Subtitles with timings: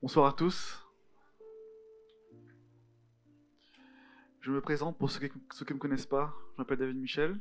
[0.00, 0.86] Bonsoir à tous.
[4.40, 6.32] Je me présente pour ceux qui, ne me connaissent pas.
[6.52, 7.40] Je m'appelle David Michel.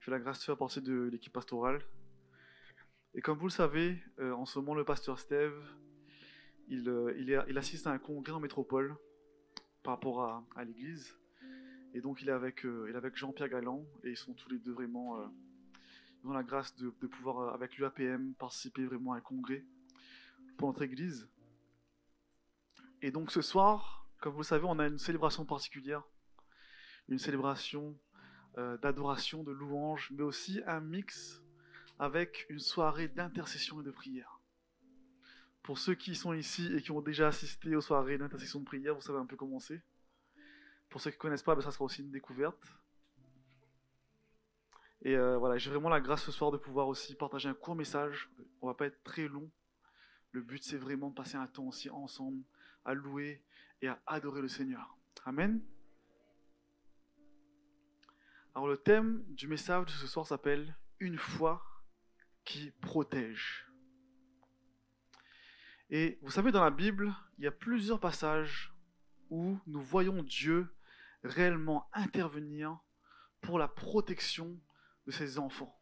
[0.00, 1.82] J'ai la grâce de faire partie de l'équipe pastorale.
[3.12, 5.52] Et comme vous le savez, euh, en ce moment, le pasteur Steve,
[6.68, 8.96] il, euh, il, assiste à un congrès en métropole
[9.82, 11.18] par rapport à, l'église.
[11.92, 13.84] Et donc, il est avec, euh, avec Jean-Pierre Galland.
[14.04, 15.22] Et ils sont tous les deux vraiment.
[16.24, 19.66] ils ont la grâce de, de pouvoir, avec l'UAPM, participer vraiment à un congrès
[20.56, 21.28] pour notre église.
[23.00, 26.02] Et donc ce soir, comme vous le savez, on a une célébration particulière,
[27.08, 27.96] une célébration
[28.56, 31.42] euh, d'adoration, de louange, mais aussi un mix
[31.98, 34.40] avec une soirée d'intercession et de prière.
[35.62, 38.94] Pour ceux qui sont ici et qui ont déjà assisté aux soirées d'intercession de prière,
[38.94, 39.82] vous savez un peu comment c'est.
[40.88, 42.72] Pour ceux qui ne connaissent pas, ben, ça sera aussi une découverte.
[45.02, 47.76] Et euh, voilà, j'ai vraiment la grâce ce soir de pouvoir aussi partager un court
[47.76, 48.28] message.
[48.60, 49.48] On va pas être très long.
[50.32, 52.44] Le but, c'est vraiment de passer un temps aussi ensemble,
[52.84, 53.42] à louer
[53.80, 54.96] et à adorer le Seigneur.
[55.24, 55.60] Amen.
[58.54, 61.62] Alors le thème du message de ce soir s'appelle Une foi
[62.44, 63.70] qui protège.
[65.90, 68.74] Et vous savez, dans la Bible, il y a plusieurs passages
[69.30, 70.74] où nous voyons Dieu
[71.22, 72.78] réellement intervenir
[73.40, 74.58] pour la protection
[75.06, 75.80] de ses enfants.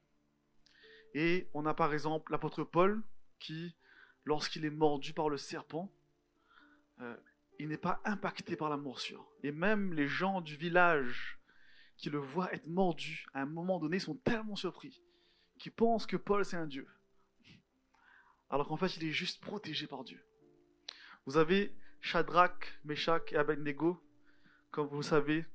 [1.14, 3.02] Et on a par exemple l'apôtre Paul
[3.38, 3.74] qui,
[4.26, 5.90] lorsqu'il est mordu par le serpent,
[7.00, 7.16] euh,
[7.58, 9.26] il n'est pas impacté par la morsure.
[9.42, 11.38] Et même les gens du village
[11.96, 15.02] qui le voient être mordu, à un moment donné, sont tellement surpris
[15.58, 16.86] qu'ils pensent que Paul c'est un dieu.
[18.50, 20.22] Alors qu'en fait, il est juste protégé par Dieu.
[21.24, 24.00] Vous avez Shadrach, Meshach et Abednego,
[24.70, 25.46] comme vous le savez,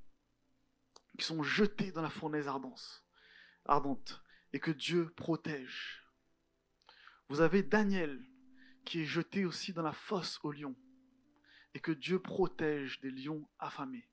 [1.17, 3.05] qui sont jetés dans la fournaise ardente,
[3.65, 6.05] ardente et que Dieu protège.
[7.29, 8.21] Vous avez Daniel,
[8.85, 10.75] qui est jeté aussi dans la fosse aux lions,
[11.73, 14.09] et que Dieu protège des lions affamés.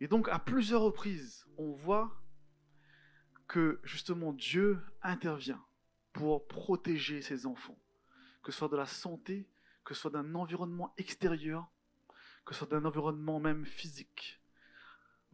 [0.00, 2.22] Et donc, à plusieurs reprises, on voit
[3.46, 5.62] que justement Dieu intervient
[6.12, 7.78] pour protéger ses enfants,
[8.42, 9.48] que ce soit de la santé,
[9.84, 11.68] que ce soit d'un environnement extérieur,
[12.44, 14.40] que ce soit d'un environnement même physique.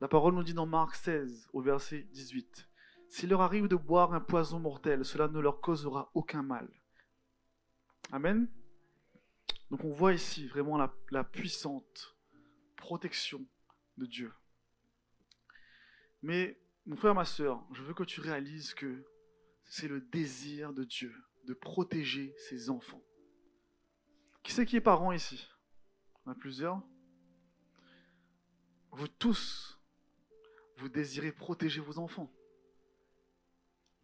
[0.00, 2.68] La parole nous dit dans Marc 16, au verset 18,
[3.08, 6.68] S'il leur arrive de boire un poison mortel, cela ne leur causera aucun mal.
[8.12, 8.48] Amen.
[9.70, 10.78] Donc on voit ici vraiment
[11.10, 12.16] la, puissante
[12.76, 13.44] protection
[13.96, 14.32] de Dieu.
[16.22, 19.04] Mais mon frère, ma soeur, je veux que tu réalises que
[19.64, 23.02] c'est le désir de Dieu de protéger ses enfants.
[24.42, 25.48] Qui c'est qui est parent ici?
[26.24, 26.80] On a plusieurs.
[28.92, 29.80] Vous tous,
[30.76, 32.32] vous désirez protéger vos enfants.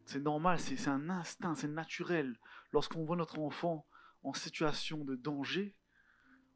[0.04, 2.36] C'est normal, c'est un instinct, c'est naturel.
[2.72, 3.86] Lorsqu'on voit notre enfant
[4.22, 5.76] en situation de danger,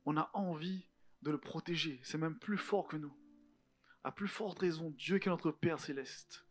[0.05, 0.89] on a envie
[1.23, 2.01] de le protéger.
[2.05, 3.17] C'est même plus fort que nous.
[4.05, 6.47] À plus forte raison, Dieu qui est notre Père céleste,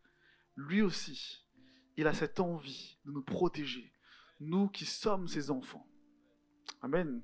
[0.56, 1.46] lui aussi,
[1.96, 3.92] il a cette envie de nous protéger,
[4.40, 5.88] nous qui sommes ses enfants.
[6.82, 7.22] Amen.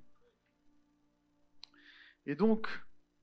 [2.25, 2.69] Et donc,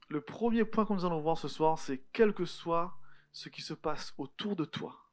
[0.07, 3.00] le premier point que nous allons voir ce soir, c'est quel que soit
[3.31, 5.12] ce qui se passe autour de toi,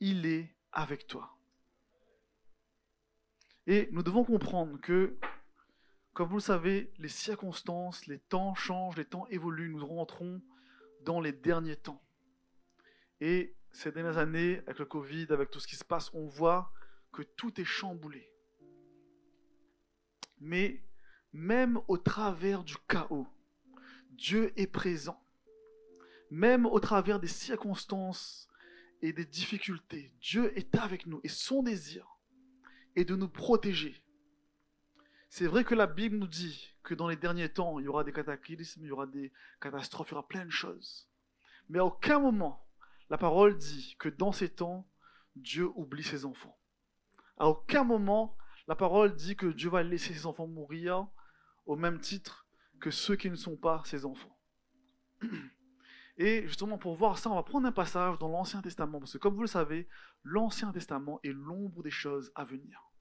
[0.00, 1.36] il est avec toi.
[3.66, 5.16] Et nous devons comprendre que,
[6.12, 10.42] comme vous le savez, les circonstances, les temps changent, les temps évoluent, nous rentrons
[11.02, 12.02] dans les derniers temps.
[13.20, 16.72] Et ces dernières années, avec le Covid, avec tout ce qui se passe, on voit
[17.12, 18.30] que tout est chamboulé.
[20.40, 20.82] Mais
[21.32, 23.26] même au travers du chaos,
[24.10, 25.20] Dieu est présent.
[26.30, 28.48] Même au travers des circonstances
[29.00, 32.13] et des difficultés, Dieu est avec nous et son désir
[32.96, 34.02] est de nous protéger.
[35.28, 38.04] C'est vrai que la Bible nous dit que dans les derniers temps, il y aura
[38.04, 41.08] des cataclysmes, il y aura des catastrophes, il y aura plein de choses.
[41.68, 42.64] Mais à aucun moment,
[43.10, 44.86] la parole dit que dans ces temps,
[45.34, 46.56] Dieu oublie ses enfants.
[47.36, 48.36] À aucun moment,
[48.68, 51.08] la parole dit que Dieu va laisser ses enfants mourir
[51.66, 52.46] au même titre
[52.80, 54.38] que ceux qui ne sont pas ses enfants.
[56.16, 59.18] Et justement, pour voir ça, on va prendre un passage dans l'Ancien Testament, parce que
[59.18, 59.88] comme vous le savez,
[60.22, 62.92] l'Ancien Testament est l'ombre des choses à venir.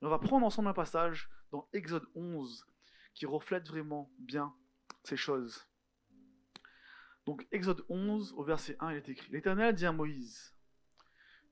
[0.00, 2.66] Et on va prendre ensemble un passage dans Exode 11
[3.14, 4.54] qui reflète vraiment bien
[5.04, 5.68] ces choses.
[7.26, 10.54] Donc Exode 11 au verset 1, il est écrit, L'Éternel dit à Moïse,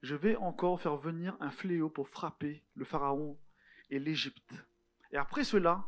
[0.02, 3.38] Je vais encore faire venir un fléau pour frapper le Pharaon
[3.90, 4.55] et l'Égypte.
[5.12, 5.84] Et après cela,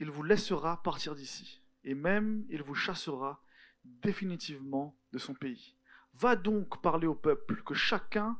[0.00, 3.42] il vous laissera partir d'ici, et même il vous chassera
[3.84, 5.76] définitivement de son pays.
[6.14, 8.38] Va donc parler au peuple que chacun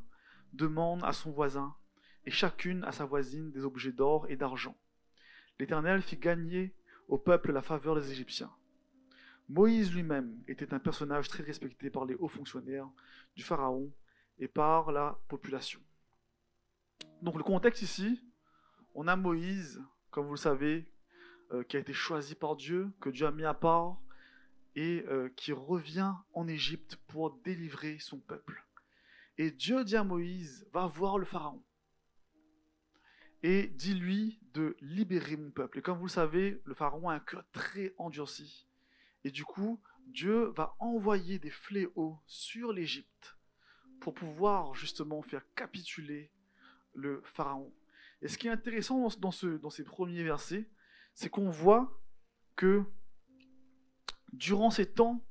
[0.52, 1.74] demande à son voisin
[2.24, 4.76] et chacune à sa voisine des objets d'or et d'argent.
[5.58, 6.74] l'Éternel fit gagner
[7.08, 8.50] au peuple la faveur des Égyptiens.
[9.48, 12.88] Moïse lui-même était un personnage très respecté par les hauts fonctionnaires
[13.36, 13.92] du Pharaon
[14.38, 15.80] et par la population.
[17.20, 18.24] Donc le contexte ici,
[18.94, 20.90] on a Moïse, comme vous le savez,
[21.52, 24.00] euh, qui a été choisi par Dieu, que Dieu a mis à part,
[24.74, 28.64] et euh, qui revient en Égypte pour délivrer son peuple.
[29.38, 31.62] Et Dieu dit à Moïse, va voir le Pharaon
[33.42, 35.78] et dis-lui de libérer mon peuple.
[35.78, 38.68] Et comme vous le savez, le Pharaon a un cœur très endurci.
[39.24, 43.36] Et du coup, Dieu va envoyer des fléaux sur l'Égypte
[44.00, 46.30] pour pouvoir justement faire capituler
[46.94, 47.72] le Pharaon.
[48.20, 50.68] Et ce qui est intéressant dans, ce, dans ces premiers versets,
[51.14, 52.00] c'est qu'on voit
[52.54, 52.84] que
[54.32, 55.24] durant ces temps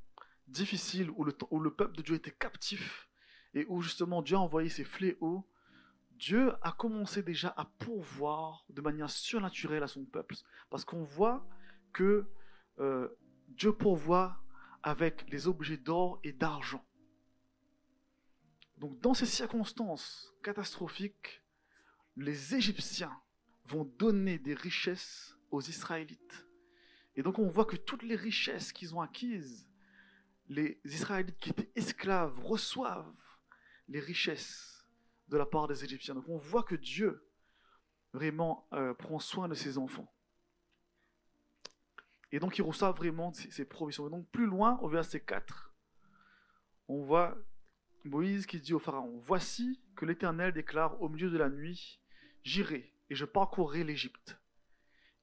[0.47, 3.09] difficiles où le, peuple de Dieu était captif
[3.53, 5.47] et où justement Dieu a envoyé ses fléaux,
[6.11, 10.35] Dieu a commencé déjà à pourvoir de manière surnaturelle à son peuple.
[10.69, 11.47] Parce qu'on voit
[11.93, 12.27] que
[12.79, 13.09] euh,
[13.49, 14.37] Dieu pourvoit
[14.83, 16.85] avec les objets d'or et d'argent.
[18.77, 21.43] Donc dans ces circonstances catastrophiques,
[22.15, 23.15] les Égyptiens
[23.65, 26.47] vont donner des richesses aux Israélites.
[27.15, 29.67] Et donc on voit que toutes les richesses qu'ils ont acquises,
[30.47, 33.21] les Israélites qui étaient esclaves reçoivent
[33.87, 34.85] les richesses
[35.27, 36.15] de la part des Égyptiens.
[36.15, 37.27] Donc on voit que Dieu
[38.13, 40.13] vraiment euh, prend soin de ses enfants.
[42.31, 44.07] Et donc ils reçoivent vraiment ses, provisions.
[44.07, 45.73] Et donc plus loin, au verset 4,
[46.87, 47.37] on voit
[48.03, 52.01] Moïse qui dit au Pharaon, Voici que l'Éternel déclare au milieu de la nuit,
[52.43, 54.40] J'irai et je parcourrai l'Égypte.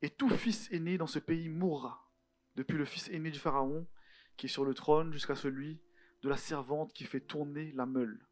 [0.02, 2.08] Et tout fils aîné dans ce pays mourra,
[2.54, 3.86] depuis le fils aîné du Pharaon
[4.36, 5.82] qui est sur le trône jusqu'à celui
[6.22, 8.26] de la servante qui fait tourner la meule.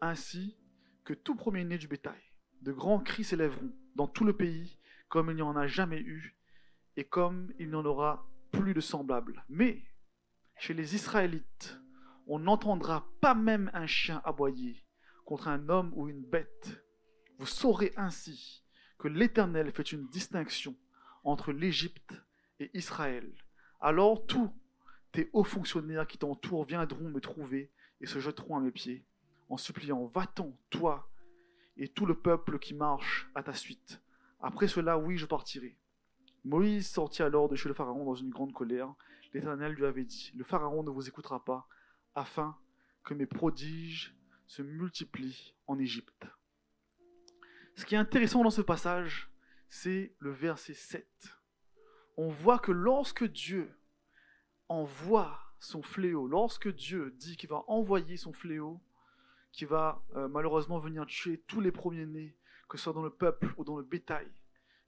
[0.00, 0.56] Ainsi
[1.04, 2.20] que tout premier-né du bétail.
[2.60, 4.78] De grands cris s'élèveront dans tout le pays,
[5.08, 6.36] comme il n'y en a jamais eu,
[6.96, 9.44] et comme il n'y en aura plus de semblables.
[9.48, 9.84] Mais
[10.58, 11.78] chez les Israélites,
[12.26, 14.84] on n'entendra pas même un chien aboyer
[15.24, 16.84] contre un homme ou une bête.
[17.38, 18.64] Vous saurez ainsi
[18.98, 20.76] que l'Éternel fait une distinction
[21.26, 22.14] entre l'Égypte
[22.60, 23.30] et Israël.
[23.80, 24.50] Alors tous
[25.12, 27.70] tes hauts fonctionnaires qui t'entourent viendront me trouver
[28.00, 29.04] et se jetteront à mes pieds
[29.48, 31.10] en suppliant, va-t'en, toi
[31.76, 34.00] et tout le peuple qui marche à ta suite.
[34.40, 35.76] Après cela, oui, je partirai.
[36.44, 38.94] Moïse sortit alors de chez le Pharaon dans une grande colère.
[39.32, 41.68] L'Éternel lui avait dit, le Pharaon ne vous écoutera pas,
[42.14, 42.56] afin
[43.04, 44.14] que mes prodiges
[44.46, 46.26] se multiplient en Égypte.
[47.74, 49.28] Ce qui est intéressant dans ce passage,
[49.68, 51.06] c'est le verset 7.
[52.16, 53.70] On voit que lorsque Dieu
[54.68, 58.80] envoie son fléau, lorsque Dieu dit qu'il va envoyer son fléau,
[59.52, 62.36] qui va euh, malheureusement venir tuer tous les premiers-nés,
[62.68, 64.28] que ce soit dans le peuple ou dans le bétail,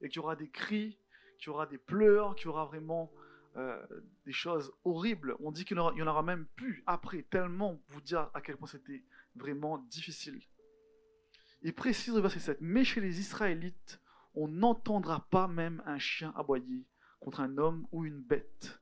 [0.01, 0.99] et qu'il y aura des cris,
[1.39, 3.11] qu'il y aura des pleurs, qu'il y aura vraiment
[3.57, 3.83] euh,
[4.25, 5.35] des choses horribles.
[5.39, 8.67] On dit qu'il y, en aura même plus après, tellement vous dire à quel point
[8.67, 9.03] c'était
[9.35, 10.39] vraiment difficile.
[11.61, 13.99] Il précise au verset 7, mais chez les Israélites,
[14.39, 16.87] on n'entendra pas même un chien aboyer
[17.19, 18.81] contre un homme ou une bête.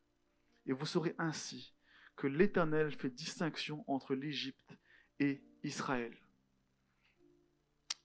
[0.68, 1.74] Et vous saurez ainsi
[2.15, 4.77] que l'Éternel fait distinction entre l'Égypte
[5.19, 6.15] et Israël.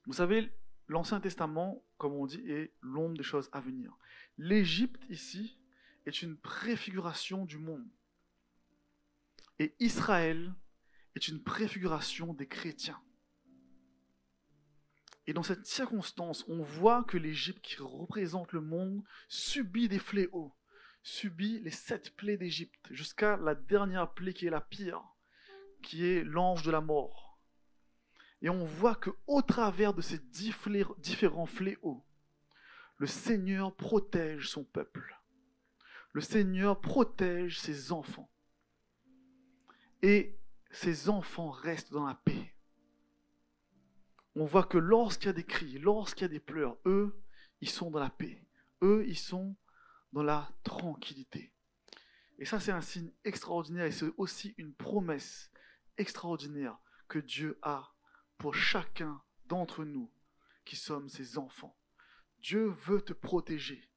[0.07, 0.51] Vous savez,
[0.89, 3.95] l'Ancien Testament, comme on dit, est l'ombre des choses à venir.
[4.39, 5.59] L'Égypte ici
[6.07, 7.87] est une préfiguration du monde.
[9.59, 10.55] Et Israël
[11.15, 13.01] est une préfiguration des chrétiens.
[15.27, 20.53] Et dans cette circonstance, on voit que l'Égypte, qui représente le monde, subit des fléaux,
[21.03, 25.03] subit les sept plaies d'Égypte, jusqu'à la dernière plaie qui est la pire,
[25.83, 27.39] qui est l'ange de la mort.
[28.41, 32.05] Et on voit que au travers de ces différents fléaux,
[32.99, 35.21] le Seigneur protège son peuple.
[36.13, 38.31] Le Seigneur protège ses enfants.
[40.03, 40.37] Et
[40.73, 42.42] ses enfants restent dans la paix
[44.35, 47.23] on voit que lorsqu'il y a des cris, lorsqu'il y a des pleurs, eux,
[47.61, 48.45] ils sont dans la paix.
[48.83, 49.57] Eux, ils sont
[50.13, 51.53] dans la tranquillité.
[52.39, 55.51] Et ça, c'est un signe extraordinaire et c'est aussi une promesse
[55.97, 57.95] extraordinaire que Dieu a
[58.39, 60.11] pour chacun d'entre nous
[60.65, 61.77] qui sommes ses enfants.
[62.41, 63.89] Dieu veut te protéger,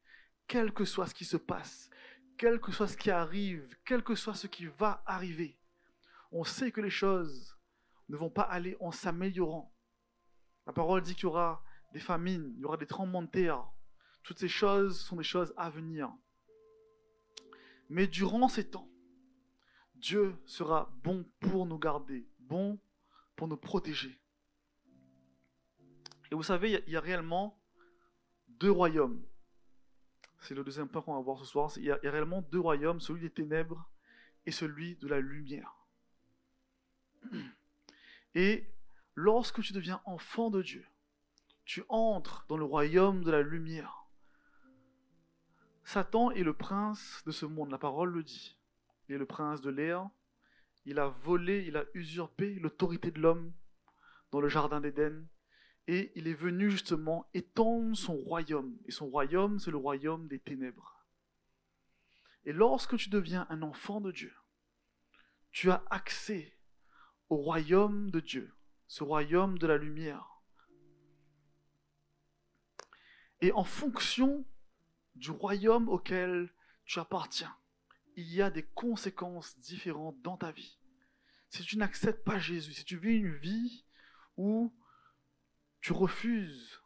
[0.47, 1.89] quel que soit ce qui se passe,
[2.37, 5.57] quel que soit ce qui arrive, quel que soit ce qui va arriver.
[6.31, 7.57] On sait que les choses
[8.09, 9.74] ne vont pas aller en s'améliorant.
[10.65, 13.65] La parole dit qu'il y aura des famines, il y aura des tremblements de terre.
[14.23, 16.11] Toutes ces choses sont des choses à venir.
[17.89, 18.89] Mais durant ces temps,
[19.95, 22.79] Dieu sera bon pour nous garder, bon
[23.35, 24.19] pour nous protéger.
[26.31, 27.61] Et vous savez, il y, a réellement
[28.47, 29.23] deux royaumes.
[30.41, 31.71] c'est le deuxième point qu'on va voir ce soir.
[31.77, 33.89] Il y, a, réellement deux royaumes, celui des ténèbres
[34.45, 35.87] et celui de la lumière.
[38.33, 38.67] Et
[39.15, 40.85] lorsque tu deviens enfant de Dieu,
[41.63, 44.05] tu entres dans le royaume de la lumière.
[45.83, 48.57] Satan est le prince de ce monde, la parole le dit.
[49.07, 50.09] Il est le prince de l'air.
[50.85, 53.53] Il a volé, il a usurpé l'autorité de l'homme
[54.31, 55.27] dans le jardin d'Éden.
[55.87, 58.75] Et il est venu justement étendre son royaume.
[58.85, 61.05] Et son royaume, c'est le royaume des ténèbres.
[62.45, 64.33] Et lorsque tu deviens un enfant de Dieu,
[65.51, 66.57] tu as accès
[67.29, 68.54] au royaume de Dieu,
[68.87, 70.41] ce royaume de la lumière.
[73.41, 74.45] Et en fonction
[75.15, 76.53] du royaume auquel
[76.85, 77.55] tu appartiens,
[78.15, 80.79] il y a des conséquences différentes dans ta vie.
[81.49, 83.85] Si tu n'acceptes pas Jésus, si tu vis une vie
[84.37, 84.73] où
[85.81, 86.81] tu refuses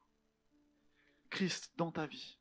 [1.29, 2.39] Christ dans ta vie,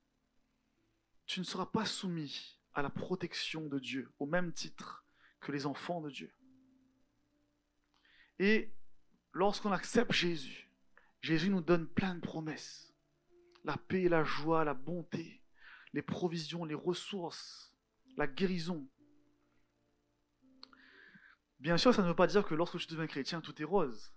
[1.26, 5.04] tu ne seras pas soumis à la protection de Dieu au même titre
[5.40, 6.32] que les enfants de Dieu.
[8.38, 8.72] Et
[9.38, 10.68] lorsqu'on accepte Jésus,
[11.20, 12.92] Jésus nous donne plein de promesses.
[13.64, 15.40] La paix, la joie, la bonté,
[15.92, 17.72] les provisions, les ressources,
[18.16, 18.88] la guérison.
[21.60, 24.12] Bien sûr, ça ne veut pas dire que lorsque tu deviens chrétien, tout est rose.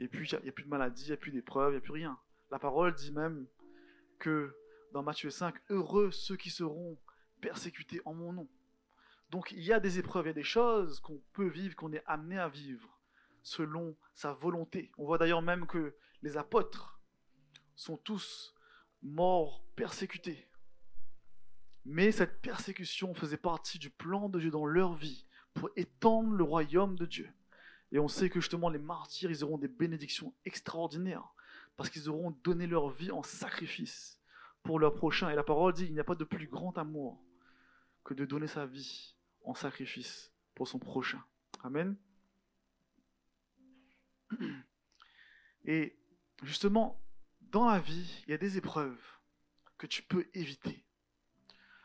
[0.00, 1.78] Et puis, il n'y a, plus de maladie, il n'y a plus d'épreuves, il n'y
[1.78, 2.18] a plus rien.
[2.50, 3.46] La parole dit même
[4.18, 4.52] que
[4.92, 6.98] dans Matthieu 5, heureux ceux qui seront
[7.40, 8.48] persécutés en mon nom.
[9.30, 11.92] Donc il y a des épreuves, il y a des choses qu'on peut vivre, qu'on
[11.92, 12.93] est amené à vivre
[13.44, 14.90] selon sa volonté.
[14.98, 16.98] On voit d'ailleurs même que les apôtres
[17.76, 18.54] sont tous
[19.02, 20.48] morts persécutés.
[21.84, 26.42] Mais cette persécution faisait partie du plan de Dieu dans leur vie pour étendre le
[26.42, 27.30] royaume de Dieu.
[27.92, 31.34] Et on sait que justement les martyrs, ils auront des bénédictions extraordinaires
[31.76, 34.20] parce qu'ils auront donné leur vie en sacrifice
[34.62, 35.28] pour leur prochain.
[35.28, 37.22] Et la parole dit, il n'y a pas de plus grand amour
[38.02, 41.22] que de donner sa vie en sacrifice pour son prochain.
[41.62, 41.96] Amen.
[45.64, 45.98] Et
[46.42, 47.00] justement,
[47.40, 49.00] dans la vie, il y a des épreuves
[49.78, 50.84] que tu peux éviter.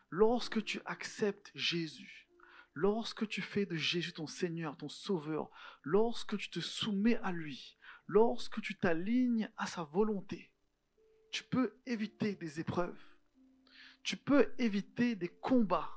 [0.10, 2.28] Lorsque tu acceptes Jésus,
[2.74, 5.50] lorsque tu fais de Jésus ton Seigneur, ton Sauveur,
[5.84, 7.78] lorsque tu te soumets à lui,
[8.08, 10.52] lorsque tu t'alignes à sa volonté,
[11.32, 13.00] tu peux éviter des épreuves.
[14.02, 15.92] Tu peux éviter des combats.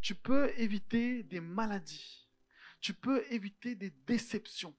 [0.00, 2.28] Tu peux éviter des maladies.
[2.80, 4.74] Tu peux éviter des déceptions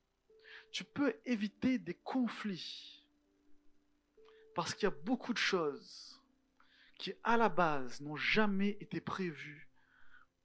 [0.73, 3.05] tu peux éviter des conflits.
[4.55, 6.19] Parce qu'il y a beaucoup de choses
[6.97, 9.69] qui, à la base, n'ont jamais été prévues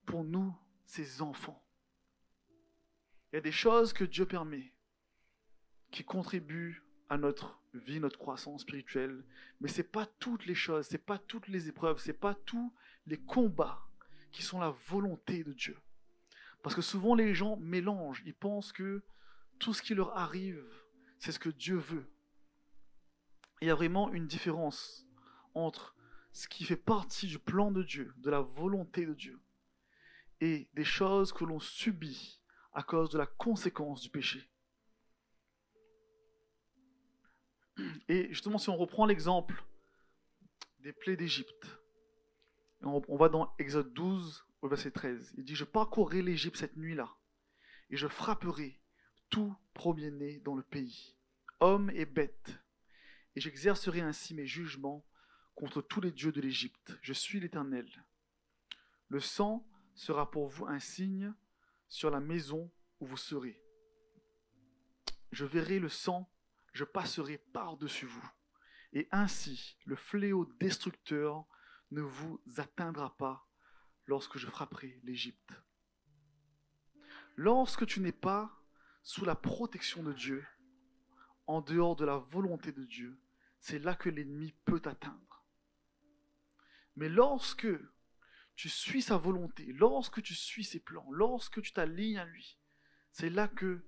[0.04, 0.54] pour nous,
[0.85, 1.66] ses enfants.
[3.32, 4.73] Il y a des choses que Dieu permet
[5.90, 9.25] qui contribuent à notre vie, notre croissance spirituelle,
[9.61, 12.16] mais ce n'est pas toutes les choses, ce n'est pas toutes les épreuves, ce n'est
[12.16, 12.75] pas tous
[13.06, 13.88] les combats
[14.30, 15.78] qui sont la volonté de Dieu.
[16.62, 19.02] Parce que souvent les gens mélangent, ils pensent que
[19.58, 20.64] tout ce qui leur arrive,
[21.18, 22.06] c'est ce que Dieu veut.
[23.60, 25.06] Il y a vraiment une différence
[25.54, 25.96] entre
[26.32, 29.40] ce qui fait partie du plan de Dieu, de la volonté de Dieu,
[30.40, 32.40] et des choses que l'on subit
[32.72, 34.48] à cause de la conséquence du péché.
[38.08, 39.64] Et justement, si on reprend l'exemple
[40.80, 41.78] des plaies d'Égypte,
[42.82, 47.16] on, va dans Exode 12 au verset 13, il dit, je parcourrai l'Égypte cette nuit-là,
[47.90, 48.80] et je frapperai
[49.30, 51.16] tout premier-né dans le pays,
[51.61, 52.58] homme et bête,
[53.35, 55.06] et j'exercerai ainsi mes jugements
[55.54, 56.99] contre tous les dieux de l'Égypte.
[57.02, 57.88] Je suis l'Éternel.
[59.08, 61.32] Le sang sera pour vous un signe
[61.88, 62.70] sur la maison
[63.00, 63.62] où vous serez.
[65.32, 66.30] Je verrai le sang,
[66.73, 68.30] je passerai par-dessus vous,
[68.92, 71.47] et ainsi le fléau destructeur
[71.90, 73.49] ne vous atteindra pas
[74.06, 75.52] lorsque je frapperai l'Égypte.
[77.37, 78.57] Lorsque tu n'es pas
[79.08, 80.46] sous la protection de Dieu,
[81.46, 83.18] en dehors de la volonté de Dieu,
[83.58, 85.46] c'est là que l'ennemi peut t'atteindre.
[86.94, 87.68] Mais lorsque
[88.54, 92.58] tu suis sa volonté, lorsque tu suis ses plans, lorsque tu t'alignes à lui,
[93.10, 93.82] c'est là que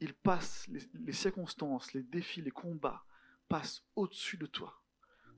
[0.00, 3.06] il passe les, circonstances, les défis, les combats
[3.48, 4.82] passent au-dessus de toi.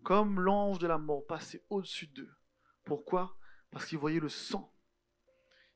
[0.04, 2.35] Comme l'ange de la mort passait au-dessus d'eux.
[2.82, 3.37] Pourquoi?
[3.70, 4.75] Parce qu'il voyait le sang.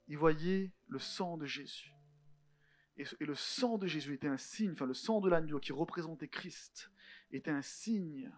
[0.09, 1.93] Il voyait le sang de Jésus.
[2.97, 6.29] Et, le sang de Jésus était un signe, enfin le sang de l'agneau qui représentait
[6.29, 6.91] Christ,
[7.31, 8.31] était un signe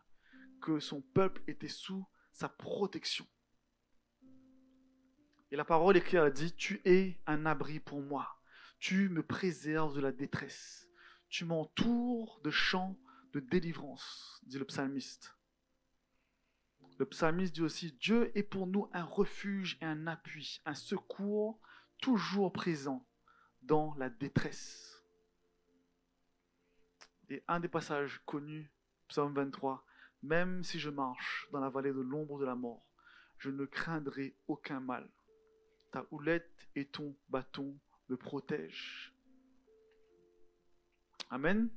[0.61, 3.27] que son peuple était sous sa protection.
[5.51, 8.41] Et la parole écrite dit, tu es un abri pour moi,
[8.79, 10.89] tu me préserves de la détresse,
[11.29, 12.99] tu m'entoures de chants
[13.33, 15.37] de délivrance, dit le psalmiste.
[16.99, 21.61] Le psalmiste dit aussi, Dieu est pour nous un refuge et un appui, un secours
[21.99, 23.05] toujours présent
[23.65, 25.03] dans la détresse.
[27.31, 28.71] Et un des passages connus,
[29.09, 29.85] psaume 23,
[30.23, 32.87] Même si je marche dans la vallée de l'ombre de la mort,
[33.39, 35.11] je ne craindrai aucun mal.
[35.91, 37.79] Ta houlette et ton bâton
[38.09, 39.13] me protègent.
[41.31, 41.69] Amen.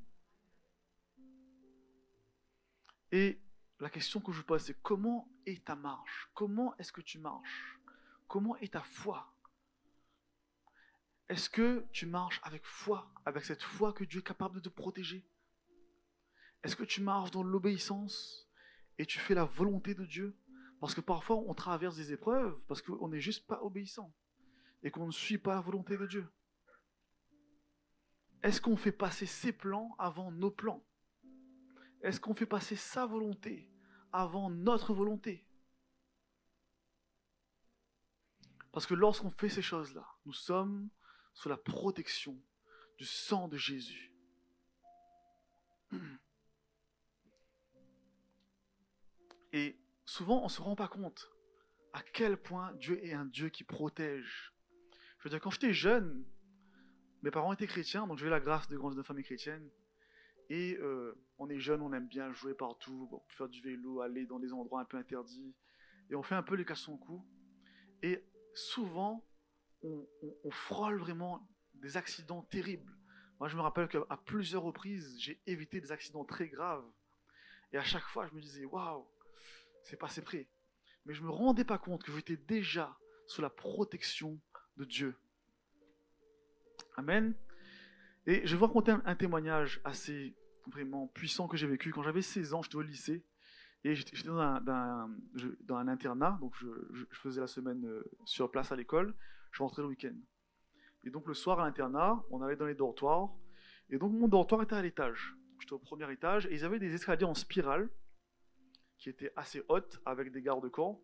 [3.12, 3.42] Et
[3.80, 6.30] la question que je vous pose, c'est comment est ta marche?
[6.34, 7.80] Comment est-ce que tu marches?
[8.28, 9.34] Comment est ta foi?
[11.30, 14.70] Est-ce que tu marches avec foi, avec cette foi que Dieu est capable de te
[14.70, 15.28] protéger?
[16.64, 18.50] Est-ce que tu marches dans l'obéissance
[18.98, 20.38] et tu fais la volonté de Dieu?
[20.80, 24.14] Parce que parfois on traverse des épreuves parce qu'on n'est juste pas obéissant
[24.84, 26.30] et qu'on ne suit pas la volonté de Dieu.
[28.44, 30.86] Est-ce qu'on fait passer ses plans avant nos plans?
[32.02, 33.70] Est-ce qu'on fait passer sa volonté
[34.14, 35.46] avant notre volonté?
[38.72, 40.90] Parce que lorsqu'on fait ces choses-là, nous sommes
[41.38, 42.36] sous la protection
[42.98, 44.12] du sang de Jésus.
[49.54, 51.32] Et souvent, on ne se rend pas compte
[51.94, 54.52] à quel point Dieu est un Dieu qui protège.
[55.20, 56.26] Je veux dire, quand j'étais jeune,
[57.22, 59.70] mes parents étaient chrétiens, donc j'ai eu la grâce de grandir dans une famille chrétienne.
[60.50, 64.40] Et euh, on est jeune, on aime bien jouer partout, faire du vélo, aller dans
[64.40, 65.54] des endroits un peu interdits.
[66.10, 67.24] Et on fait un peu les cassons coups.
[68.02, 68.24] Et
[68.56, 69.27] souvent,
[69.84, 72.96] on, frôle vraiment des accidents terribles.
[73.40, 76.86] Moi, je me rappelle qu'à plusieurs reprises, j'ai évité des accidents très graves.
[77.72, 79.06] Et à chaque fois, je me disais, waouh,
[79.84, 80.48] c'est passé près.
[81.06, 84.40] Mais je ne me rendais pas compte que j'étais déjà sous la protection
[84.78, 85.16] de Dieu.
[86.96, 87.36] Amen.
[88.26, 91.92] Et je vais vous raconter un, témoignage assez vraiment puissant que j'ai vécu.
[91.92, 93.24] Quand j'avais 16 ans, j'étais au lycée
[93.88, 99.16] et j'étais dans un, internat, donc je, faisais la semaine euh, sur place à l'école,
[99.52, 100.16] je rentrais le week-end.
[101.06, 103.30] Et donc le soir à l'internat, on allait dans les dortoirs,
[103.90, 105.38] et donc mon dortoir était à l'étage.
[105.62, 107.90] J'étais au premier étage, et ils avaient des escaliers en spirale,
[108.98, 111.00] qui étaient assez hautes, avec des garde-corps.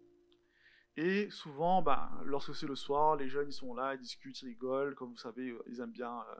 [0.97, 4.47] Et souvent, ben, lorsque c'est le soir, les jeunes ils sont là, ils discutent, ils
[4.47, 6.35] rigolent, comme vous savez, euh, ils aiment bien euh,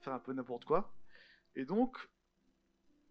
[0.00, 0.92] faire un peu n'importe quoi.
[1.54, 1.96] Et donc,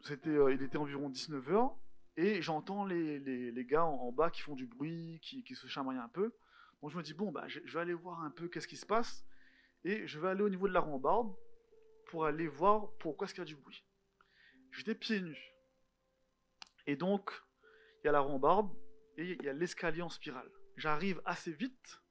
[0.10, 1.74] il était environ 19h,
[2.18, 5.68] et j'entends les, les, les, gars en, bas qui font du bruit, qui, qui, se
[5.68, 6.34] chamaillent un peu.
[6.82, 8.86] Donc je me dis, bon, bah, je, vais aller voir un peu qu'est-ce qui se
[8.86, 9.26] passe,
[9.84, 11.36] et je vais aller au niveau de la rambarde
[12.08, 13.84] pour aller voir pourquoi est-ce qu'il y a du bruit.
[14.72, 15.54] J'étais pieds nus.
[16.88, 17.32] Et donc,
[18.04, 18.70] il y a la rambarde,
[19.18, 20.50] et il y a l'escalier en spirale.
[20.78, 22.02] J'arrive assez vite,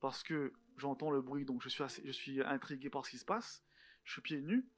[0.00, 3.24] parce que j'entends le bruit, donc je suis, je suis intrigué par ce qui se
[3.24, 3.64] passe.
[4.04, 4.68] Je suis pieds nus.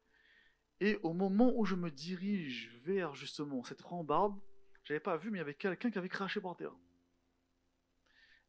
[0.81, 4.39] Et au moment où je me dirige vers justement cette rambarde,
[4.89, 6.75] j'avais pas vu, mais il y avait quelqu'un qui avait craché par terre.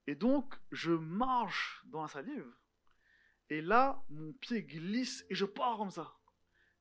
[0.08, 2.50] Et donc, je marche dans la salive.
[3.50, 6.16] Et là, mon pied glisse et je pars comme ça.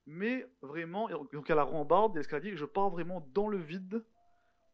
[0.07, 4.07] Mais vraiment, donc à la rambarde de l'escalier, je pars vraiment dans le vide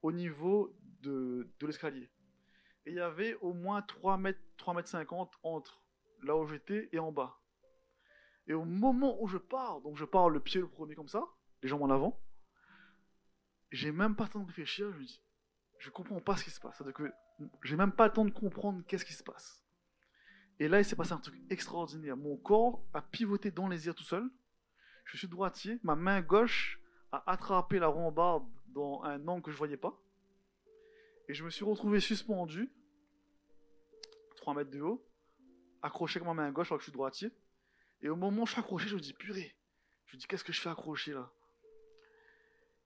[0.02, 2.10] au niveau de, l'escalier.
[2.84, 5.82] Et il y avait au moins 3 mètres, 3 mètres 50 entre
[6.22, 7.40] là où j'étais et en bas.
[8.46, 11.24] Et au moment où je pars, donc je pars le pied le premier comme ça,
[11.62, 12.20] les jambes en avant,
[13.74, 15.22] j'ai même pas le temps de réfléchir, je me dis,
[15.78, 16.78] je comprends pas ce qui se passe.
[16.78, 17.12] cest que
[17.62, 19.62] j'ai même pas le temps de comprendre qu'est-ce qui se passe.
[20.60, 22.16] Et là, il s'est passé un truc extraordinaire.
[22.16, 24.30] Mon corps a pivoté dans les airs tout seul.
[25.04, 25.80] Je suis droitier.
[25.82, 30.00] Ma main gauche a attrapé la rambarde dans un angle que je voyais pas.
[31.28, 32.70] Et je me suis retrouvé suspendu,
[34.36, 35.04] 3 mètres de haut,
[35.82, 37.32] accroché avec ma main gauche alors que je suis droitier.
[38.02, 39.56] Et au moment où je suis accroché, je me dis, purée,
[40.06, 41.32] je me dis, qu'est-ce que je fais accroché là?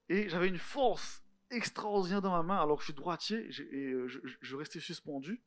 [0.08, 4.06] Et j'avais une force extraordinaire dans ma main alors que je suis droitier et euh,
[4.08, 5.42] je, restais suspendu.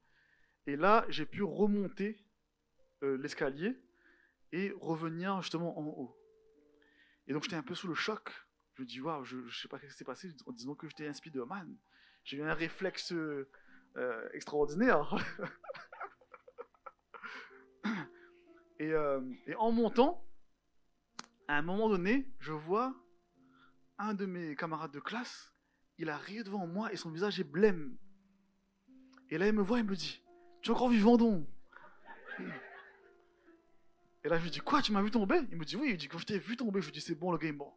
[0.67, 2.23] Et là, j'ai pu remonter
[3.03, 3.75] euh, l'escalier
[4.51, 6.17] et revenir justement en haut.
[7.27, 8.31] Et donc j'étais un peu sous le choc.
[8.75, 10.87] Je me dis, waouh, je, ne sais pas ce qui s'est passé en disant que
[10.87, 11.77] j'étais un Spider-Man.
[12.23, 13.49] J'ai eu un réflexe euh,
[14.33, 15.15] extraordinaire.
[18.79, 18.95] Et,
[19.55, 20.27] en montant,
[21.47, 22.95] à un moment donné, je vois
[24.01, 25.53] un de mes camarades de classe,
[25.97, 27.97] il arrive devant moi et son visage est blême.
[29.29, 30.21] Et là, il me voit et me dit
[30.61, 31.47] Tu es encore vivant donc?
[34.23, 35.39] Et là, je lui dis Quoi, tu m'as vu tomber?
[35.51, 37.15] Il me dit Oui, il dit Quand je t'ai vu tomber, je lui dis C'est
[37.15, 37.71] bon, le game bon.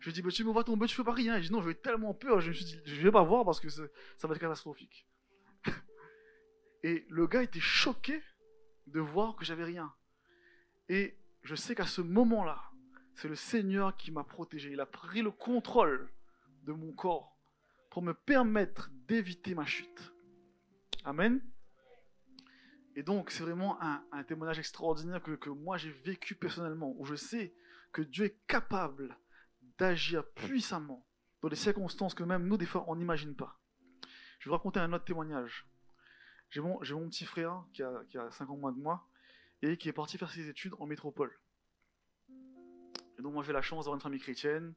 [0.00, 1.36] Je lui dis Mais tu me vois tomber, tu fais pas rien.
[1.36, 3.82] Il dit Non, j'ai tellement peur, je me vais pas voir parce que ça
[4.24, 5.06] va être catastrophique.
[6.82, 8.22] et le gars était choqué
[8.86, 9.92] de voir que j'avais rien.
[10.88, 12.62] Et je sais qu'à ce moment-là,
[13.18, 14.70] c'est le Seigneur qui m'a protégé.
[14.70, 16.08] Il a pris le contrôle
[16.62, 17.36] de mon corps
[17.90, 20.12] pour me permettre d'éviter ma chute.
[21.04, 21.42] Amen.
[22.94, 27.56] Et donc, c'est vraiment un, témoignage extraordinaire que, moi j'ai vécu personnellement, où je sais
[27.92, 29.18] que Dieu est capable
[29.78, 31.04] d'agir puissamment
[31.42, 33.58] dans des circonstances que même nous, des fois, on n'imagine pas.
[34.38, 35.66] Je vais vous raconter un autre témoignage.
[36.50, 39.08] J'ai mon, mon, petit frère qui a, qui a 5 ans moins de moi
[39.62, 41.36] et qui est parti faire ses études en métropole.
[43.18, 44.74] Et donc moi j'ai la chance d'avoir une famille chrétienne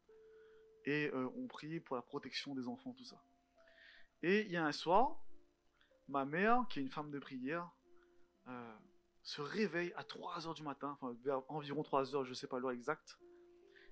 [0.86, 3.24] et euh, on prie pour la protection des enfants, tout ça.
[4.24, 5.24] Et il y a un soir,
[6.08, 7.70] ma mère, qui est une femme de prière,
[8.48, 8.76] euh,
[9.22, 12.72] se réveille à 3h du matin, enfin vers environ 3h, je ne sais pas l'heure
[12.72, 13.20] exacte,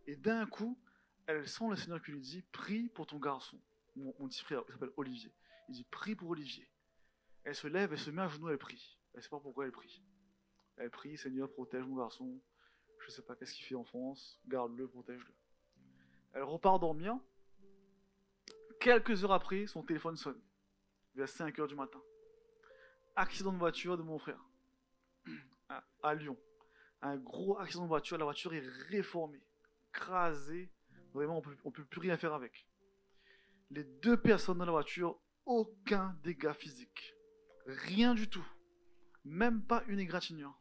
[0.08, 0.80] et d'un coup,
[1.28, 3.60] elle sent le Seigneur qui lui dit, prie pour ton garçon,
[3.96, 5.32] mon, petit frère, il s'appelle Olivier.
[5.68, 6.68] Il dit, prie pour Olivier.
[7.44, 8.98] Elle se lève, elle se met à genoux, elle prie.
[9.14, 10.02] Elle ne sait pas pourquoi elle prie.
[10.78, 12.42] Elle prie, Seigneur, protège mon garçon.
[13.00, 14.40] Je sais pas qu'est-ce qu'il fait en France.
[14.48, 15.34] Garde-le, protège-le.
[16.34, 17.18] Elle repart dormir.
[18.80, 20.42] Quelques heures après, son téléphone sonne.
[21.16, 22.02] Vers 5 heures du matin.
[23.16, 24.44] Accident de voiture de mon frère.
[26.02, 26.38] À, Lyon.
[27.02, 28.18] Un gros accident de voiture.
[28.18, 29.44] La voiture est réformée.
[29.92, 30.72] Crasée.
[31.14, 32.68] Vraiment, on ne peut plus rien faire avec.
[33.72, 37.16] Les deux personnes dans la voiture, aucun dégât physique.
[37.66, 38.46] Rien du tout.
[39.26, 40.60] Même pas une égratignure.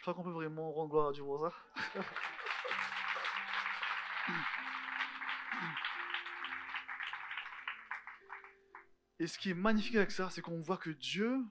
[0.00, 1.52] Je crois qu'on peut vraiment rendre gloire à Dieu pour ça.
[9.18, 11.44] Et ce qui est magnifique avec ça, c'est qu'on voit que Dieu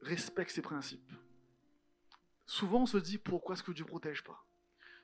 [0.00, 1.12] respecte ses principes.
[2.46, 4.44] Souvent, on se dit pourquoi est-ce que Dieu ne protège pas?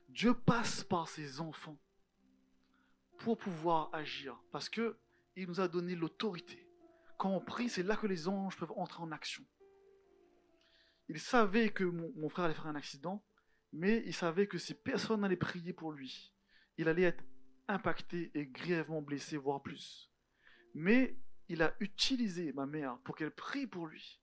[0.08, 1.78] Dieu passe par ses enfants
[3.18, 4.98] pour pouvoir agir, parce que
[5.36, 6.68] il nous a donné l'autorité.
[7.18, 9.44] Quand on prie, c'est là que les anges peuvent entrer en action.
[11.08, 13.24] Il savait que mon, frère allait faire un accident,
[13.72, 16.34] mais il savait que si personne n'allait prier pour lui,
[16.76, 17.24] il allait être
[17.66, 20.10] impacté et grièvement blessé, voire plus.
[20.74, 21.18] Mais
[21.48, 24.20] il a utilisé ma mère pour qu'elle prie pour lui.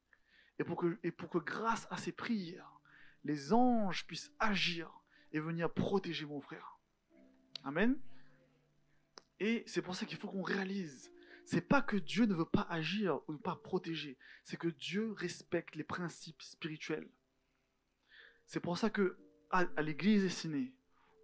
[0.57, 2.79] Et pour, que, et pour que grâce à ses prières,
[3.23, 4.91] les anges puissent agir
[5.31, 6.79] et venir protéger mon frère.
[7.63, 7.99] Amen.
[9.39, 11.11] Et c'est pour ça qu'il faut qu'on réalise
[11.45, 15.13] c'est pas que Dieu ne veut pas agir ou ne pas protéger, c'est que Dieu
[15.13, 17.09] respecte les principes spirituels.
[18.47, 19.17] C'est pour ça que
[19.51, 20.73] à, l'église destinée,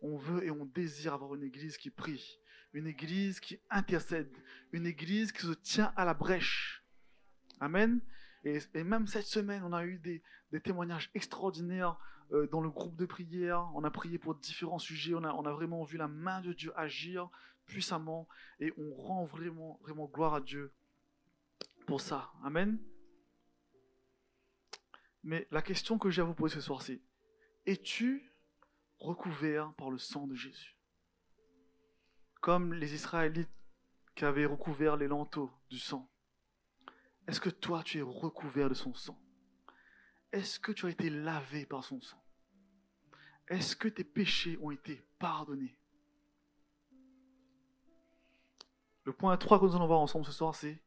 [0.02, 2.40] on veut et on désire avoir une église qui prie,
[2.74, 4.32] une église qui intercède,
[4.72, 6.84] une église qui se tient à la brèche.
[7.60, 8.00] Amen.
[8.44, 10.24] Et, même cette semaine, on a eu des,
[10.62, 11.98] témoignages extraordinaires
[12.32, 13.70] euh, dans le groupe de prière.
[13.76, 15.14] On a prié pour différents sujets.
[15.14, 17.30] On a vraiment vu la main de Dieu agir
[17.72, 18.28] puissamment
[18.60, 20.74] et on rend vraiment, vraiment gloire à Dieu
[21.88, 22.32] pour ça.
[22.44, 22.80] Amen.
[25.24, 27.02] Mais la question que j'ai à vous poser ce soir, c'est
[27.66, 28.34] es-tu
[29.00, 30.78] recouvert par le sang de Jésus?
[32.42, 33.50] Comme les Israélites
[34.16, 36.12] qui avaient recouvert les lenteaux du sang.
[37.28, 39.18] Est-ce que toi, tu es recouvert de son sang?
[40.32, 42.22] Est-ce que tu as été lavé par son sang?
[43.48, 45.78] Est-ce que tes péchés ont été pardonnés?
[49.12, 50.82] Le point 3 que nous allons voir ensemble ce soir, c'est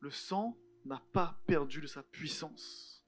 [0.00, 3.04] le sang n'a pas perdu de sa puissance.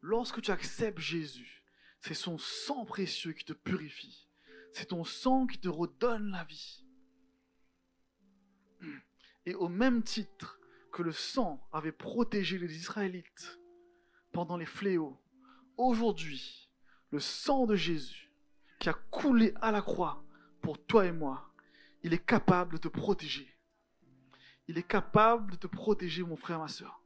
[0.00, 1.62] Lorsque tu acceptes Jésus,
[2.00, 4.26] c'est son sang précieux qui te purifie.
[4.72, 6.82] C'est ton sang qui te redonne la vie.
[9.44, 10.58] Et au même titre
[10.90, 13.60] que le sang avait protégé les Israélites
[14.32, 15.20] pendant les fléaux,
[15.76, 16.70] aujourd'hui,
[17.10, 18.32] le sang de Jésus
[18.78, 20.24] qui a coulé à la croix
[20.62, 21.45] pour toi et moi
[22.06, 23.52] il est capable de te protéger.
[24.68, 27.02] Il est capable de te protéger, mon frère, ma soeur.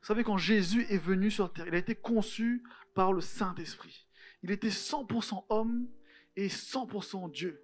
[0.00, 4.08] Vous savez, quand Jésus est venu sur terre, il a été conçu par le Saint-Esprit.
[4.42, 5.88] Il était 100% homme
[6.34, 7.62] et 100% Dieu.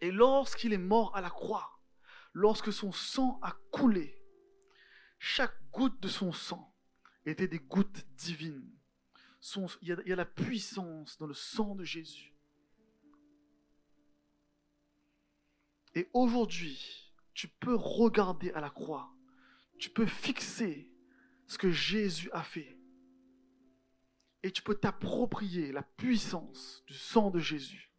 [0.00, 1.78] Et lorsqu'il est mort à la croix,
[2.32, 4.20] lorsque son sang a coulé,
[5.20, 6.74] chaque goutte de son sang
[7.24, 8.68] était des gouttes divines.
[9.80, 12.34] il y a la puissance dans le sang de Jésus.
[15.98, 19.10] Et aujourd'hui, tu peux regarder à la croix.
[19.80, 20.92] Tu peux fixer
[21.48, 22.78] ce que Jésus a fait.
[24.44, 27.90] Et tu peux t'approprier la puissance du sang de Jésus.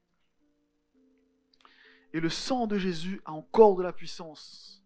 [2.14, 4.82] Et le sang de Jésus a encore de la puissance.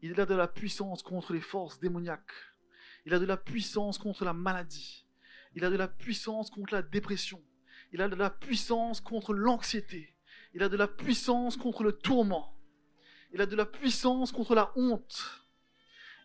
[0.00, 2.34] Il a de la puissance contre les forces démoniaques.
[3.06, 5.06] Il a de la puissance contre la maladie.
[5.54, 7.40] Il a de la puissance contre la dépression.
[7.92, 10.11] Il a de la puissance contre l'anxiété.
[10.54, 12.54] Il a de la puissance contre le tourment.
[13.32, 15.44] Il a de la puissance contre la honte.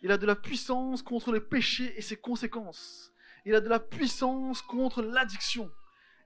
[0.02, 3.12] Il a de la puissance contre le péché et ses conséquences.
[3.44, 5.70] Il a de la puissance contre l'addiction.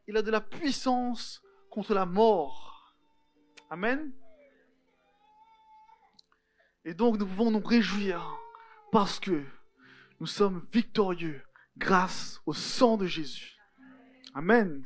[0.08, 2.96] Il a de la puissance contre la mort.
[3.70, 4.12] Amen.
[6.84, 8.36] Et donc nous pouvons nous réjouir
[8.90, 9.44] parce que
[10.18, 11.42] nous sommes victorieux
[11.78, 13.56] grâce au sang de Jésus.
[14.34, 14.84] Amen.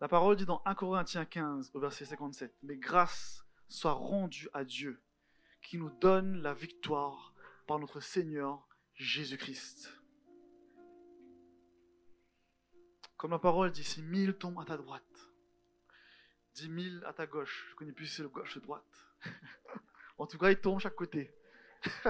[0.00, 4.64] La parole dit dans 1 Corinthiens 15 au verset 57, Mais grâce soit rendue à
[4.64, 5.02] Dieu
[5.62, 7.34] qui nous donne la victoire
[7.66, 9.92] par notre Seigneur Jésus-Christ.
[13.18, 15.04] Comme la parole dit, si mille tombent à ta droite,
[16.54, 19.06] dix mille à ta gauche, je ne connais plus si c'est le gauche ou droite.
[20.18, 21.30] en tout cas, ils tombent chaque côté.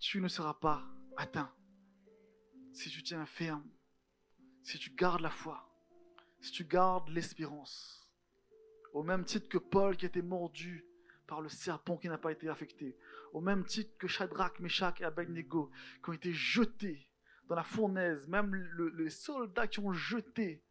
[0.00, 0.84] tu ne seras pas
[1.16, 1.54] atteint
[2.72, 3.70] si tu tiens ferme,
[4.64, 5.73] si tu gardes la foi,
[6.44, 8.06] si tu gardes l'espérance.
[8.92, 10.84] Au même titre que Paul qui été mordu
[11.26, 12.98] par le serpent qui n'a pas été affecté.
[13.32, 15.70] Au même titre que Shadrach, Meshach et Abednego
[16.02, 17.08] qui ont été jetés
[17.48, 18.54] dans la fournaise, même
[18.94, 20.62] les soldats qui ont jeté,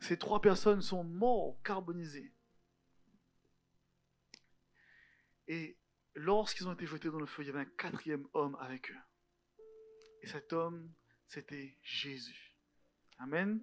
[0.00, 2.34] ces trois personnes sont morts, carbonisés.
[5.48, 5.76] Et
[6.14, 8.98] lorsqu'ils ont été jetés dans le feu, il y avait un quatrième homme avec eux.
[10.22, 10.90] Et cet homme,
[11.26, 12.56] c'était Jésus.
[13.18, 13.60] Amen.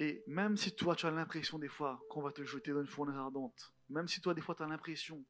[0.00, 2.86] Et même si toi, tu as l'impression des fois qu'on va te jeter dans une
[2.86, 5.22] fournaise ardente, même si toi, des fois, tu as l'impression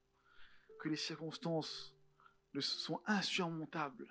[0.78, 1.92] que les circonstances
[2.60, 4.08] sont insurmontables,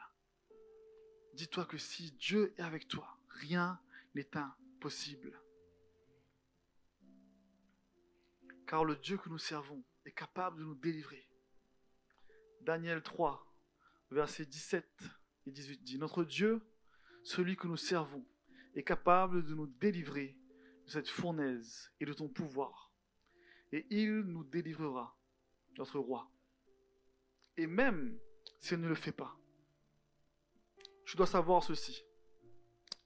[1.34, 3.80] dis-toi que si Dieu est avec toi, rien
[4.16, 5.42] n'est impossible.
[8.68, 11.26] Car le Dieu que nous servons est capable de nous délivrer.
[12.60, 13.48] Daniel 3,
[14.12, 14.86] versets 17
[15.46, 16.62] et 18 dit, Notre Dieu,
[17.24, 18.26] celui que nous servons,
[18.76, 20.39] est capable de nous délivrer
[20.90, 22.92] cette fournaise et de ton pouvoir.
[23.72, 25.18] Et il nous délivrera,
[25.78, 26.30] notre roi.
[27.58, 28.20] Et même
[28.60, 29.38] s'il ne le fait pas,
[31.06, 32.04] tu dois savoir ceci,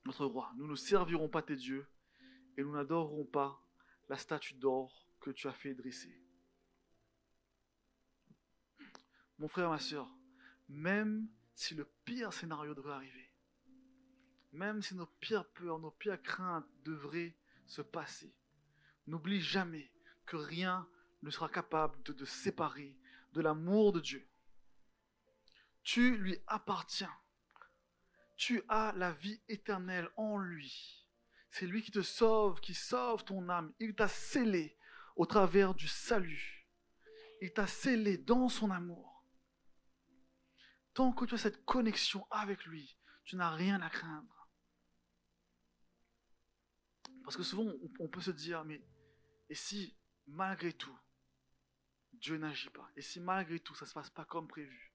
[0.06, 1.88] notre roi, nous ne servirons pas tes dieux
[2.58, 3.62] et nous n'adorerons pas
[4.10, 6.22] la statue d'or que tu as fait dresser.
[9.38, 10.10] Mon frère, ma soeur,
[10.68, 13.34] même si le pire scénario devrait arriver,
[14.52, 17.36] même si nos pires peurs, nos pires craintes devraient
[17.68, 18.34] se passer,
[19.08, 19.92] n'oublie jamais
[20.26, 20.88] que rien
[21.22, 22.98] ne sera capable de te séparer
[23.34, 24.28] de l'amour de Dieu.
[25.84, 27.14] Tu lui appartiens.
[28.36, 31.08] Tu as la vie éternelle en lui.
[31.52, 33.74] C'est lui qui te sauve, qui sauve ton âme.
[33.80, 34.78] Il t'a scellé
[35.16, 36.68] au travers du salut.
[37.42, 39.24] Il t'a scellé dans son amour.
[40.94, 44.43] Tant que tu as cette connexion avec lui, tu n'as rien à craindre.
[47.24, 48.82] Parce que souvent, on peut se dire, mais
[49.50, 49.96] et si
[50.28, 50.98] malgré tout,
[52.14, 54.94] Dieu n'agit pas, et si malgré tout, ça ne se passe pas comme prévu,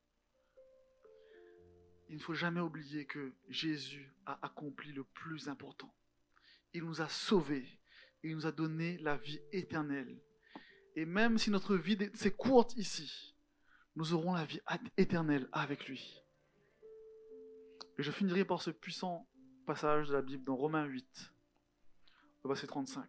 [2.09, 5.95] il ne faut jamais oublier que Jésus a accompli le plus important.
[6.73, 7.79] Il nous a sauvés.
[8.23, 10.19] Il nous a donné la vie éternelle.
[10.97, 13.35] Et même si notre vie est courte ici,
[13.95, 14.61] nous aurons la vie
[14.97, 16.23] éternelle avec lui.
[17.99, 19.29] Et je finirai par ce puissant
[19.67, 21.33] passage de la Bible dans Romains 8,
[22.49, 23.07] verset 35.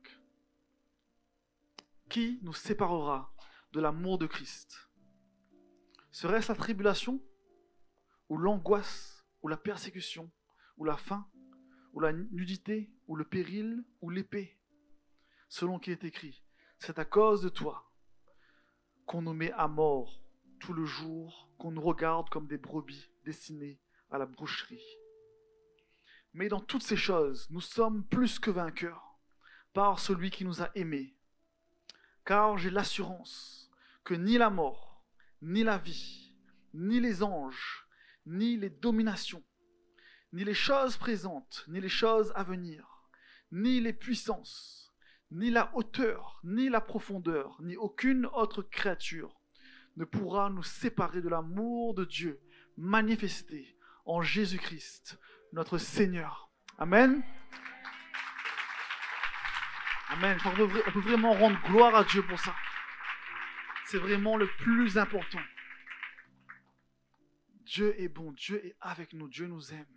[2.09, 3.33] Qui nous séparera
[3.71, 4.89] de l'amour de Christ?
[6.11, 7.23] Serait-ce la tribulation
[8.27, 10.29] ou l'angoisse, ou la persécution,
[10.77, 11.27] ou la faim,
[11.93, 14.59] ou la nudité, ou le péril, ou l'épée?
[15.47, 16.43] Selon qui est écrit,
[16.77, 17.91] c'est à cause de toi
[19.05, 20.21] qu'on nous met à mort
[20.59, 23.79] tout le jour, qu'on nous regarde comme des brebis destinées
[24.11, 24.85] à la boucherie.
[26.33, 29.08] Mais dans toutes ces choses, nous sommes plus que vainqueurs
[29.73, 31.15] par celui qui nous a aimés.
[32.25, 33.71] Car j'ai l'assurance
[34.03, 35.03] que ni la mort,
[35.41, 36.35] ni la vie,
[36.73, 37.87] ni les anges,
[38.25, 39.43] ni les dominations,
[40.33, 43.09] ni les choses présentes, ni les choses à venir,
[43.51, 44.93] ni les puissances,
[45.31, 49.39] ni la hauteur, ni la profondeur, ni aucune autre créature
[49.97, 52.39] ne pourra nous séparer de l'amour de Dieu
[52.77, 55.19] manifesté en Jésus-Christ,
[55.51, 56.49] notre Seigneur.
[56.77, 57.21] Amen.
[60.21, 62.53] On peut vraiment rendre gloire à Dieu pour ça.
[63.85, 65.41] C'est vraiment le plus important.
[67.61, 69.87] Dieu est bon, Dieu est avec nous, Dieu nous aime.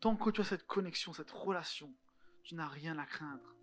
[0.00, 1.92] Tant que tu as cette connexion, cette relation,
[2.44, 3.54] tu n'as rien à craindre.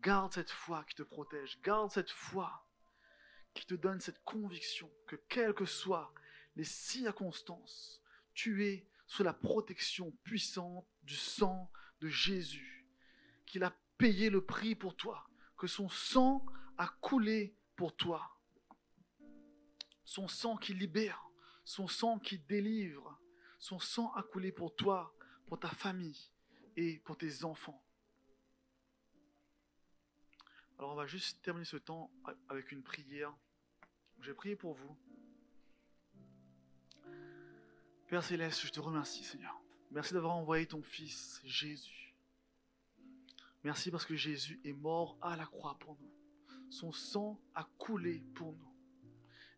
[0.00, 2.66] Garde cette foi qui te protège, garde cette foi
[3.54, 6.12] qui te donne cette conviction que quelles que soient
[6.56, 8.02] les circonstances,
[8.34, 12.71] tu es sous la protection puissante du sang de Jésus,
[13.52, 16.44] qu'il a payé le prix pour toi, que son sang
[16.78, 18.32] a coulé pour toi
[20.12, 21.30] son sang qui libère,
[21.64, 23.18] son sang qui délivre,
[23.58, 25.14] son sang a coulé pour toi,
[25.46, 26.30] pour ta famille
[26.76, 27.82] et pour tes enfants.
[30.78, 32.10] Alors on va juste terminer ce temps
[32.50, 33.34] avec une prière.
[34.20, 34.98] Je vais prier pour vous.
[38.08, 39.58] Père Céleste, je te remercie Seigneur.
[39.90, 42.11] Merci d'avoir envoyé ton Fils Jésus.
[43.64, 46.12] Merci parce que Jésus est mort à la croix pour nous.
[46.70, 48.74] Son sang a coulé pour nous.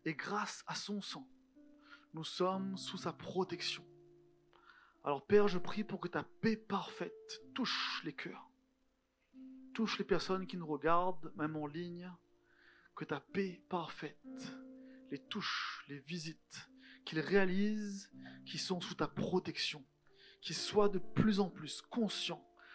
[0.03, 1.27] Et grâce à son sang,
[2.13, 3.83] nous sommes sous sa protection.
[5.03, 8.49] Alors Père, je prie pour que ta paix parfaite touche les cœurs,
[9.73, 12.11] touche les personnes qui nous regardent, même en ligne,
[12.95, 14.17] que ta paix parfaite
[15.11, 16.69] les touche, les visite,
[17.05, 18.11] qu'ils réalisent
[18.45, 19.85] qu'ils sont sous ta protection,
[20.41, 22.45] qu'ils soient de plus en plus conscients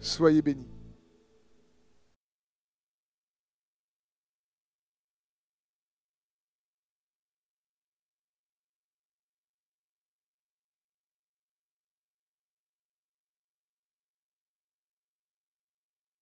[0.00, 0.69] Soyez bénis.